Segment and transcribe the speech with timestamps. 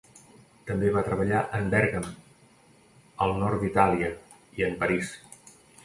[0.69, 2.09] També va treballar en Bèrgam,
[3.27, 4.13] al nord d'Itàlia,
[4.63, 5.19] i en París.